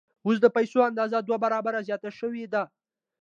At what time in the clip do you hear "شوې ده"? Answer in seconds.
2.19-2.63